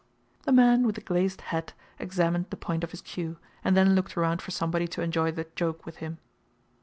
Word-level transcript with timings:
The 0.45 0.51
man 0.51 0.87
with 0.87 0.95
the 0.95 1.01
glazed 1.01 1.41
hat 1.41 1.73
examined 1.99 2.47
the 2.49 2.57
point 2.57 2.83
of 2.83 2.89
his 2.89 3.03
cue, 3.03 3.37
and 3.63 3.77
then 3.77 3.93
looked 3.93 4.17
around 4.17 4.41
for 4.41 4.49
somebody 4.49 4.87
to 4.87 5.01
enjoy 5.03 5.31
the 5.31 5.45
joke 5.55 5.85
with 5.85 5.97
him. 5.97 6.17